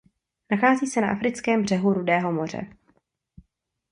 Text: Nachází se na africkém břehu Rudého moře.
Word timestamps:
Nachází 0.51 0.87
se 0.87 1.01
na 1.01 1.09
africkém 1.11 1.63
břehu 1.63 1.93
Rudého 1.93 2.31
moře. 2.31 2.67